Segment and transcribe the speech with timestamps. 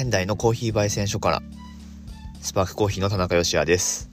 [0.00, 1.42] 仙台のコーヒー焙煎所から
[2.40, 4.08] スパークコーヒーの田中芳也です。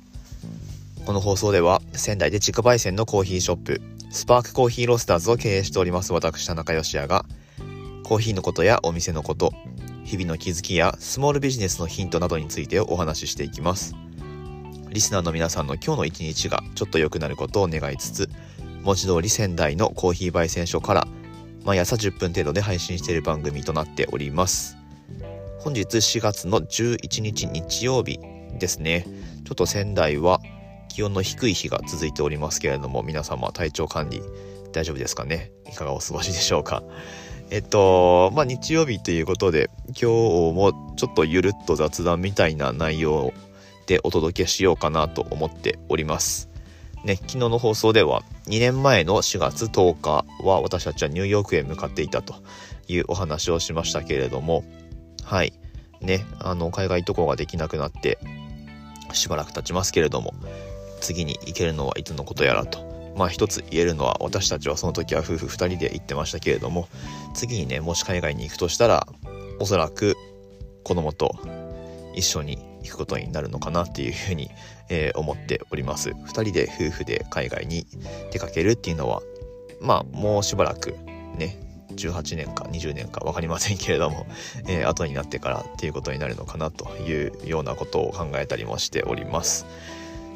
[1.05, 7.23] この放送では仙台で自家焙煎のコーヒーショップスパークコーヒーロスターズを経営しております私田中芳也が
[8.04, 9.54] コーヒーのことやお店のこと
[10.04, 13.96] 日々の気づきやスモールビジネスのヒントなどについてお話ししていきます。
[14.89, 18.29] リスナーの皆さんの今日の一日がちょっと良くなることを願いつつ
[18.83, 21.07] 文字通り仙台のコーヒー焙煎所から
[21.64, 24.76] 毎朝10分程度で配信している番組となっております。
[25.60, 28.20] 本日4月の11日日曜日
[28.57, 29.06] ですね。
[29.46, 30.39] ちょっと仙台は
[30.88, 34.22] 気温の低い日が続いておりますけれども皆様体調管理
[34.72, 35.52] 大丈夫ですかね？
[35.70, 36.84] いかがお過ごしでしょうか？
[37.50, 43.34] えっとまあ日曜日ということで今日もちょっとゆるっと雑談みたいな内容
[43.88, 46.50] でお届けしようかなと思っております。
[47.03, 52.36] ね、昨日の放送では2年前の4月10日は私たちはニューヨークへ向かっていたと
[52.88, 54.64] いうお話をしましたけれども
[55.28, 55.52] はい。
[56.00, 58.17] ねあの海外渡航ができなくなって
[59.14, 60.34] しばらく経ちますけれども
[61.02, 62.88] 次に行けるのはいつのことやらと。
[63.17, 66.88] まあ一つ言えるのは私たちはその時は夫婦2人で行ってましたけれども
[67.34, 69.08] 次にねもし海外に行くとしたら
[69.59, 70.16] おそらく
[70.84, 71.36] 子供と
[72.14, 74.52] 一緒に行くことになるのかなっていうふうに、
[74.89, 76.12] えー、思っております。
[76.12, 77.88] 2人で夫婦で海外に
[78.31, 79.22] 出かけるっていうのは
[79.81, 80.95] まあもうしばらく
[81.36, 84.26] ね18年か20年か分かりませんけれども、
[84.68, 89.66] えー、後になってからっていうことになるのかなというようなことを考えたりもしております。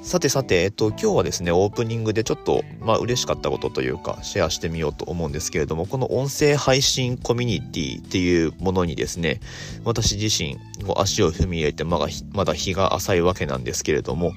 [0.02, 9.42] さてさて、えっと、今日はですね、オープニングでちょっと、まあ、嬉しかったことというか、シェアしてみようと思うんですけれども、この音声配信コミュニティっていうものにですね、
[9.84, 10.58] 私自身、
[10.98, 14.34] 足を踏み入れてまだ、まだ日が浅いわけなんですけれども、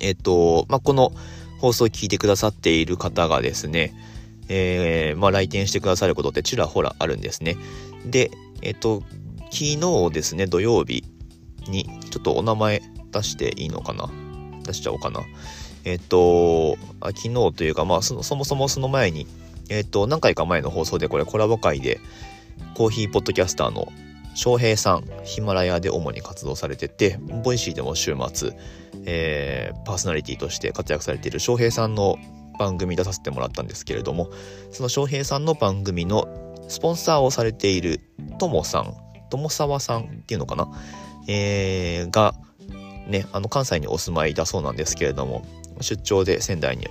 [0.00, 1.12] えっと、まあ、この
[1.58, 3.92] 放送を聞いてくださっている方がですね、
[4.48, 7.56] えー、まあ、来店してくださることってちらほらあるんですね。
[8.04, 8.30] で、
[8.62, 9.02] えっと、
[9.50, 11.04] 昨日ですね、土曜日
[11.68, 12.82] に、ちょっとお名前
[13.12, 14.10] 出していいのかな？
[14.64, 15.20] 出しちゃおうかな。
[15.84, 19.26] えっ、と、あ昨日というか、まあそ、そもそもその前に、
[19.68, 22.00] えっ、と、何回か前の放送でこれコラボ会で、
[22.74, 23.88] コーヒーポッドキャスターの
[24.34, 28.52] 翔平さん、ヒマラヤで主に活動されてて、ボイシーでも週末、
[29.06, 32.16] えー、パーソナリティとして活躍されている翔平さんの
[32.58, 34.30] 番組出させてもらったんですけれども、
[34.70, 36.28] その翔平さんの番組の
[36.68, 38.00] スポンサーをされている
[38.38, 38.94] ともさん、
[39.30, 40.68] 友沢さんっていうのかな？
[41.28, 42.34] えー、が、
[43.08, 45.44] ね、あの関西にお住まいだそうなんですけれども
[45.80, 46.86] 出張で仙台に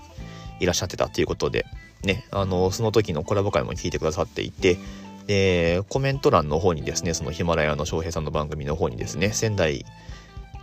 [0.59, 1.66] いらっしゃってたということで、
[2.04, 4.78] ね、あのその時のコラボ会も聞いてくださっていて
[5.28, 9.86] でコメント欄の方にですねそのヒマラヤの翔平さんの番組の方にですね仙台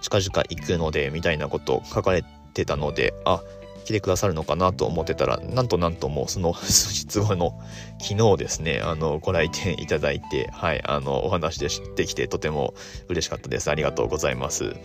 [0.02, 2.24] 近々行くのでみたいなことを書かれ
[2.54, 3.40] てたのであ
[3.84, 7.58] 来てくださるのかなと思ってたらなんとなんともうその数日後の
[8.00, 12.74] 昨日ですねあのご来店いただいてはいあのお話で知ってきてとても
[13.08, 14.76] 嬉しかったですありがとうございます。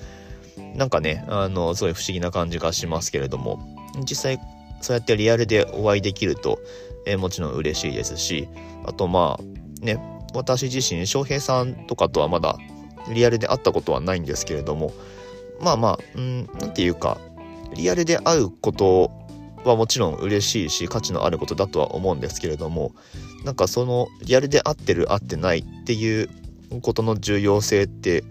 [0.76, 3.60] なんかね、あの、すごい不思議な感じがしますけれども、
[4.08, 4.40] 実際、
[4.82, 6.60] そうやってリアルでお会いできると、
[7.06, 8.48] えー、もちろん嬉しいですし、
[8.86, 10.00] あとまあ、ね、
[10.34, 12.58] 私自身、翔平さんとかとはまだ
[13.12, 14.92] リアルで会ったことはないんですけれども、
[15.60, 17.20] まあまあ、うん、なんていうか、
[17.74, 19.12] リアルで会うこと
[19.64, 22.94] はもちろん嬉しいし価値のあることだとは思うんですけれども
[23.44, 26.30] なんかそのリアルで会ってる会ってないっていう
[26.82, 28.24] ことの重要性って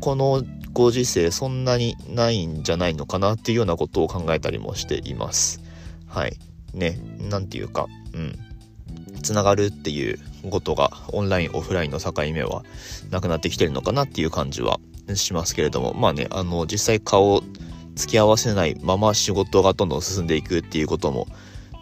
[0.00, 5.60] このご時世そんなにないんじゃないのかなっていうようなことを考えたりもしています。
[6.06, 6.36] はい。
[6.74, 8.38] ね、なんていうか、うん。
[9.22, 10.18] つながるっていう
[10.50, 12.64] ことがオンラインオフラインの境目は
[13.10, 14.78] なくなってきてるのかなっていう感じは
[15.14, 17.42] しますけれどもまあねあの実際顔
[17.98, 21.26] 付き合わせないまま仕事がどんどん進んでいくっていうことも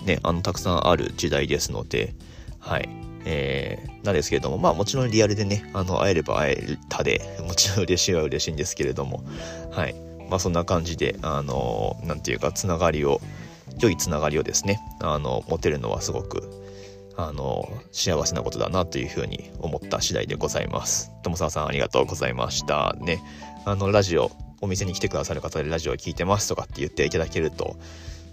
[0.05, 2.15] ねあのたくさんある時代ですので
[2.59, 2.89] はい
[3.29, 9.25] えー、なんですけれども、まあもちろんリアルでね、あの、会えれば会えたで、もちろん嬉しいは嬉しいんですけれども、
[9.73, 9.97] はい。
[10.31, 13.21] まあそんな感じで、あの、なんていうか、つながりを、
[13.81, 16.49] 良いつながりをですね、あの、持てるのはすごく、
[17.17, 21.11] あの、幸せなことだなというふうに思った次第でございます。
[21.25, 22.95] 友沢さんありがとうございました。
[23.01, 23.21] ね、
[23.65, 24.31] あの、ラジオ、
[24.61, 27.77] お店に来てくださる方でラジオを聴いてますとかって言っていただけると、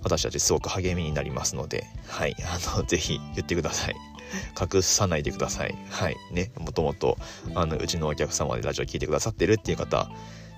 [0.03, 3.95] 私たちすごく励みになりますので、はい、あの、 ぜひ言ってください。
[4.59, 5.75] 隠さないでください。
[5.89, 6.15] はい。
[6.31, 7.17] ね、もともと、
[7.55, 10.09] あの、うちのお客様でラジオ聞いてくださってるっていう方、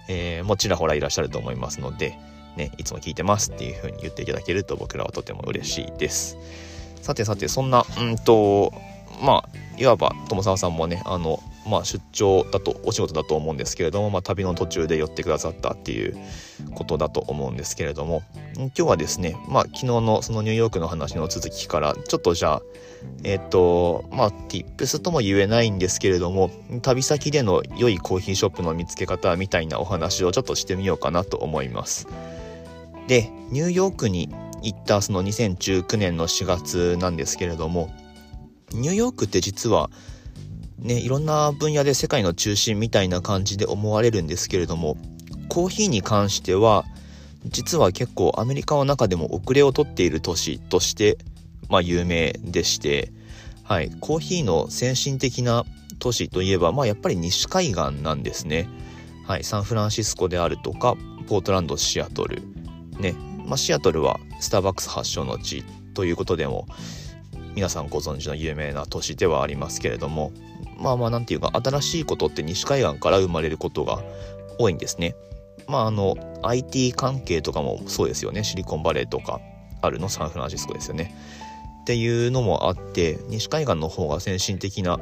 [0.07, 2.17] えー、もちらほらいらっしゃると思いますので、
[2.55, 6.37] ね、いつも聞いてますっていう風に言っていただけると僕らはとても嬉しいです。
[7.01, 8.73] さてさて、そんな、うんと、
[9.21, 16.17] まあ、いわば友沢さんもね、あの、まあ、出張だとお仕事だと思うんですけれども、まあ、旅の途中で寄ってくださったっていう
[16.75, 18.23] ことだと思うんですけれども
[18.55, 22.61] 今日はですね、まあ、昨日のそのニューヨークの話の続きからちょっとじゃあ
[23.23, 26.51] えっ、ー、とまあ tips とも言えないんですけれども
[26.81, 32.07] 旅先での良いコーヒーショップの見つけ方みたいなお話をちょっとしてみようかなと思います。
[33.07, 34.29] でニューヨークに
[34.63, 37.93] 行ったその2019年の4月なんですけれども
[38.71, 39.89] ニューヨークって実は
[40.79, 44.97] ね、いろんな分野で世界の中心みたいな感じで思われるんですけれども
[45.47, 46.85] コーヒーに関しては
[47.45, 51.17] 実は結構アメリカの中でも遅れをとっている都市として、
[51.69, 53.11] まあ、有名でして、
[53.63, 55.63] はい、コーヒーの先進的な
[55.99, 58.67] 都市といえば、まあ、やっぱり西海岸なんですね、
[59.27, 60.95] はい、サンフランシスコであるとか
[61.27, 62.41] ポートランドシアトル。
[62.99, 63.13] ね、
[63.45, 65.63] まあ、シアトルはスターバックス発祥の地
[65.93, 66.67] ということでも
[67.55, 70.31] 皆さんご存知の有名な都市ではありますけれども
[70.77, 74.03] まあまあなんていうか新しいことって西海岸から生まれることが
[74.59, 75.15] 多いんですね。
[75.67, 79.39] まああの IT 関係とかもそうですよねシリコンバレーとか
[79.81, 80.09] あるの？
[80.09, 81.15] サンフランシスコですよね。
[81.81, 84.99] っていうのもあって西海岸の方が先進的な、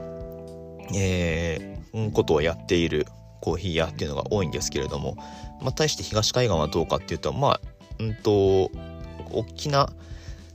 [0.93, 3.07] えー、ことをやっている
[3.41, 5.15] コーヒー屋っていうのが多いんですけれども、
[5.61, 7.61] まあ、対して東海岸はどうかっていうとまあ
[7.99, 8.69] うんと
[9.31, 9.93] 大きな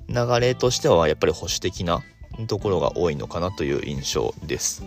[0.09, 2.03] 流れとしてはやっぱり保守的な
[2.47, 4.85] ところが多いのかなという印象です。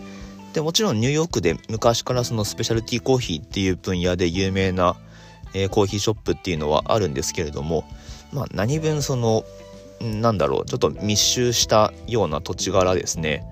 [0.52, 4.96] でもちろんニューヨークで昔からそのスペシャルティーコーヒーっていう分野で有名な、
[5.54, 7.84] えー、コーヒーショップっていうのはあるんですけれども、
[8.32, 9.44] まあ、何分その
[10.00, 13.44] なんだろうちょっと密集したような土地柄ですね。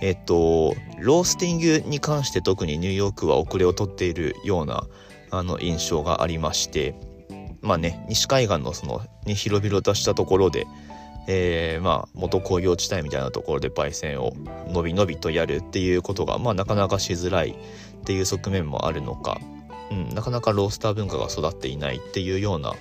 [0.00, 4.84] えっ、とロースティングに関して特にニューヨークは遅れをとっているような
[5.30, 6.96] あの印象がありまして
[7.60, 10.66] まあね西海岸のその、ね、広々としたところで
[11.28, 14.32] えー、まあ元工業地帯みたいなところで焙煎を
[14.68, 19.38] のびのびとやるっていうことが、まあ、なかなかしづらいっていう側面もあるのか、
[19.90, 22.74] うん、なかなかロースター文化が育っていないっていうような、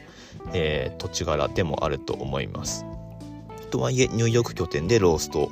[0.53, 2.85] えー、土地柄でもあると思います。
[3.69, 5.51] とはいえニューヨーク拠点でロースト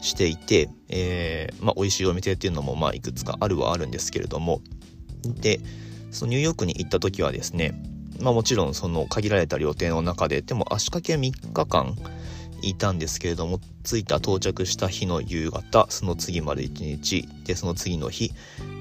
[0.00, 4.60] していて、えーまあ、美味しいお店っていうのもまあいくつかあるはあるんですけれども
[5.24, 5.60] で
[6.10, 7.80] そのニューヨークに行った時はですね
[8.20, 11.96] まあもちろんその限られた料亭の中ででも足掛け3日間
[12.62, 18.32] いたんですけれども着いた到着した日の夕方その次まで1日でその次の日、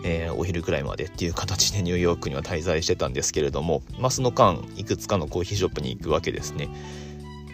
[0.06, 6.70] えー、お昼くらいまでっていう形で ニューヨークには滞在してたんですけれども、まあ、その間いくつかのコーヒーショップに行くわけですね。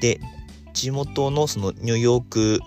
[0.01, 0.19] で
[0.73, 2.59] 地元のそのニューヨーク、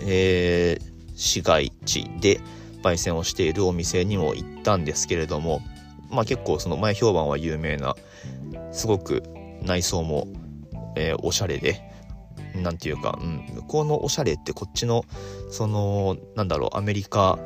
[0.00, 2.40] えー、市街地で
[2.82, 5.62] 焙煎をしているお店にも行ったんですけれども
[6.10, 7.94] まあ結構その前評判は有名な
[8.72, 9.22] すごく
[9.62, 10.28] 内装も、
[10.96, 11.93] えー、おしゃれで
[12.54, 15.04] 何て言うか、うん、向こうのおしゃれってこっちの
[15.50, 17.38] そのなんだろうアメリカ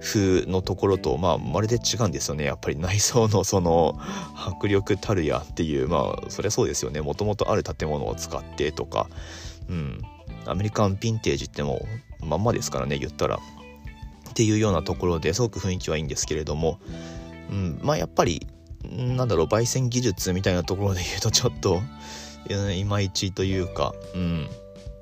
[0.00, 2.44] 風のところとまあまるで違うんですよね。
[2.44, 3.98] やっぱり内装のその
[4.34, 7.00] 迫力たるやっていうまあそりゃそうですよね。
[7.00, 9.08] もともとある建物を使ってとか
[9.68, 10.02] うん。
[10.46, 11.86] アメリカンヴィンテージっても
[12.24, 13.38] まんまですからね言ったら。
[14.30, 16.78] っていうようなところですごく雰囲気はいいんですけれども、
[17.50, 18.46] うん、まあやっぱり
[18.84, 21.80] なんだろう焙煎技術みたいなところで言うとちょっと
[22.54, 24.48] いまいちというか、うん、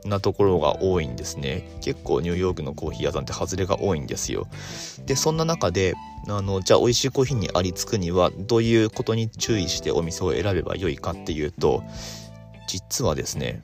[0.04, 1.68] なところが多いんですね。
[1.80, 4.46] 結構ニューヨークのコーヒー屋さんって外れが多いんですよ。
[5.04, 5.94] でそんな中で
[6.28, 11.82] あのじゃあ美味しいコーヒーにありつくにはどういうことに注意してお店を選べばよいかっていうと
[12.66, 13.62] 実はですね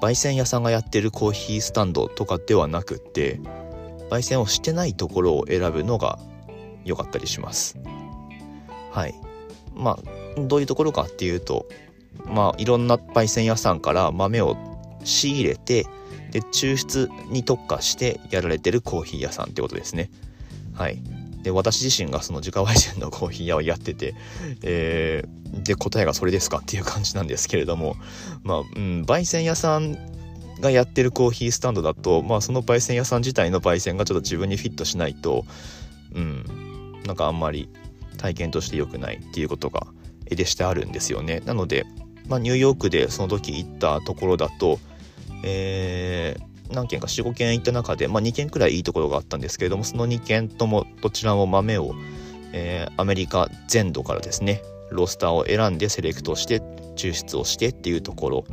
[0.00, 3.40] 焙煎屋さんがやってるコーヒースタンドとかではなくって
[4.10, 6.18] 焙煎をしてないところを選ぶのが
[6.84, 7.78] 良かったりします。
[8.90, 9.14] はい。
[9.74, 9.98] ま
[10.36, 11.66] あどういうところかっていうと
[12.26, 14.56] まあいろんな焙煎屋さんから豆を
[15.04, 15.86] 仕入れて
[16.30, 20.10] で抽出に特化してやられてるコーヒー屋さんってことですね。
[20.74, 20.98] はい。
[21.42, 24.14] で私自身がその自家焙煎のコーヒー屋をやってて、
[24.62, 27.96] えー、で答えがそれですかっていう感じなんですけれども
[28.44, 29.98] まあ、うん、焙煎屋さん
[30.60, 35.44] がやってるコーヒースタンドだと、まあ、その焙煎屋さん自体の焙煎がちょっと自分にフィットしないと
[36.14, 37.68] うんなんかあんまり
[38.18, 39.88] 体験として良くないっていうことが
[40.26, 41.40] 絵でしてあるんですよね。
[41.44, 41.84] なので
[42.28, 44.78] まあ、ニューヨークでその時行ったところだと、
[45.44, 51.94] えー、何軒か45軒行った中で、まあ、2軒くらいいいところがあったんですけれどもその2軒ともどちらも豆を、
[52.52, 56.60] えー、アメリカ全土からですねロースターを選んでセレクトして
[56.96, 58.44] 抽出をしてっていうところ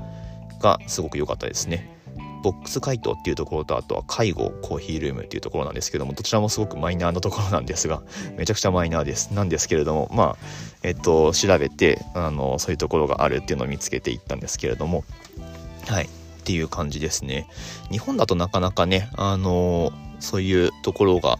[0.61, 1.99] がすごく良かったですね。
[2.41, 8.01] ボックス回答っていうところとあとは介護コーヒールームっていうところなんですけどもどちらもすごくマイナーなところなんですが
[8.38, 9.31] めちゃくちゃマイナーです。
[9.34, 10.38] なんですけれどもまあ
[10.84, 15.03] えっと調べてあのそういうところがあるっていうのを見つけていったんですけれども
[15.88, 16.05] はい。
[16.05, 16.08] っ
[16.50, 17.48] ていう感じですね。
[17.91, 21.38] 日本だとなかなかねあのそういうところが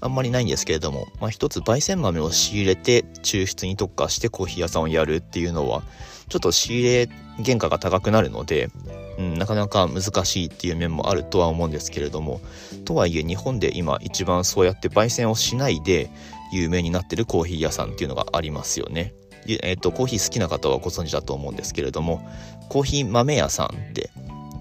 [0.00, 5.82] あんまりないんですけれども、まあ、一つ焙煎豆を仕入れて抽出に特化してコーヒー屋さんをやるっていうのは
[6.28, 7.08] ちょっと仕入れ
[7.44, 8.70] 原価が高くなるので、
[9.18, 12.40] うん、なかなか難しいっていう面もあるとは思うんですけれども
[12.84, 16.10] とはいえ日本で今一番そうやって焙煎をしないで
[16.52, 19.14] 有名になってるコーヒー屋さんっていうのがありますよね。
[19.48, 22.28] えーと、コーヒー好きな方はご存知だと思うんですけれども
[22.68, 24.10] コーヒー豆屋さんって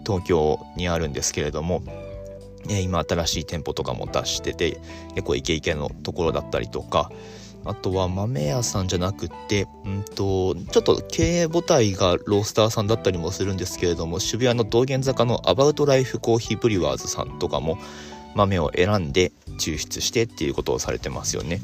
[0.05, 1.81] 東京にあるんですけれども、
[2.69, 4.79] え、今新しい店舗とかも出してて
[5.15, 7.11] 結構イケイケのところだったりとか
[7.65, 17.79] あとは豆屋さんじゃなくて、うんと、ちょっと経営母体がロースターさんだったりもするんですけれども、渋谷の道玄坂のアバウトライフコーヒーブリュワーズさんとかも
[18.35, 21.59] 豆を選んで抽出してっていうことをされてますよね。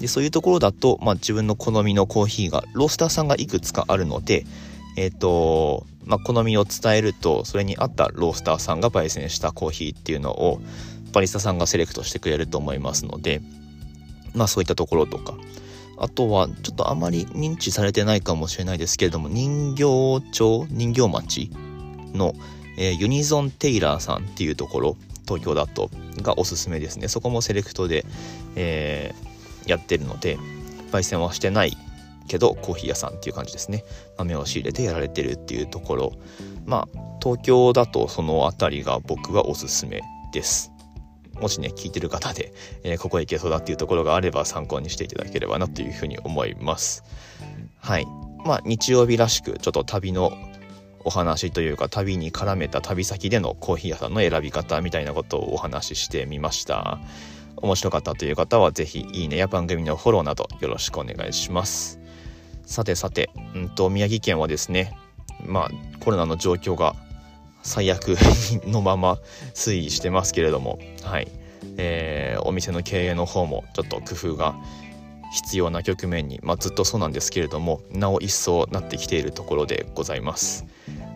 [0.00, 4.44] でそういうところだと、まあ、自分の好みのコーヒーがロースターさんがいくつかあるので、
[4.98, 10.58] えっ、ー、とまあ、好みを伝えるとそれに合ったロースターさんが焙煎したコーヒーっていうのを
[11.12, 13.42] バリスタさんがセレクトしてくれると思いますので、
[14.34, 15.34] まあそういったところとか。
[16.00, 19.82] あとはちょっとあまり認知されてないかもしれないですけれども人形
[20.30, 21.50] 町人形町
[22.14, 22.34] の、
[22.76, 25.90] えー、ユニゾンテイラーさんっていうところ東京だと
[26.22, 27.08] がおすすめですね。
[27.08, 28.06] そこもセレクトで、
[28.54, 30.38] えー、やってるので
[30.92, 31.76] 焙煎はしてない
[32.28, 33.84] けどコーヒー屋さんっていう感じですね。
[34.16, 36.12] 豆を仕入れてやられてるっていうところ。
[36.66, 40.70] まあ東京だとその辺りが僕はおすすめです。
[41.40, 47.04] もしね聞いてる方で、えー、ここへ行けそうだっていうところがあれば参考にしていただければなというふうに思います。
[47.80, 48.06] はい。
[48.44, 50.32] まあ日曜日らしくちょっと旅の
[51.04, 56.98] お話というか旅に絡めた旅先でのコーヒー屋さんの選び方みたいなことをお話ししてみました。
[57.56, 61.97] 面白かったという方は是非いいねや番組のフォローなどよろしくお願いします。
[62.68, 64.94] さてさて、うんと宮城県はですね
[65.46, 65.70] まあ
[66.00, 66.94] コロナの状況が
[67.62, 68.16] 最悪
[68.68, 69.18] のまま
[69.54, 71.28] 推移してますけれども、はい
[71.78, 74.54] えー、お店の経営の方もちょっと工夫が
[75.32, 80.66] 必要な局面に、まあ、ずっとそうなんですけれどもなお一層なってきているところでございます。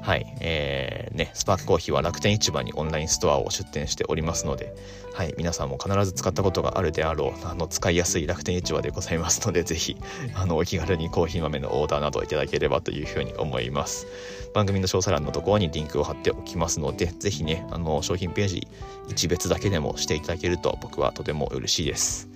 [0.02, 4.74] はい、えー、ね、スパークコーヒーは楽天市場にオンラインストアを出店しておりますので、
[5.14, 9.96] はい、皆さんも必ず使ったことがあるであろう、あの、使いやすい楽天市場でございますので、 ぜひ、
[10.34, 14.08] あの、お気軽にコーヒー豆のオーダーなどいただければというふうに思います。
[14.54, 18.66] 番組の詳細欄のところにリンクを貼っておきますので、ぜひね、あの、商品ページ
[19.08, 22.28] 一別だけでもしていただけると僕はとても嬉しいです。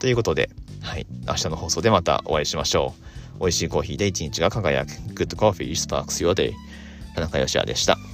[0.00, 0.50] ということで、
[0.80, 3.12] はい、明日の放送でまたお会いしましょう。
[3.40, 4.90] 美味しいコーヒーで一日が輝く。
[5.14, 6.52] Good Coffee Sparks Your Day。
[7.14, 8.11] 田中芳也でした。